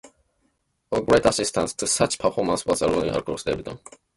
Of 0.91 1.05
greater 1.05 1.29
assistance 1.29 1.73
to 1.73 1.85
such 1.85 2.17
performance 2.17 2.65
was 2.65 2.81
Erwin 2.81 3.13
Jacobi's 3.13 3.13
published 3.43 3.47
edition. 3.49 3.79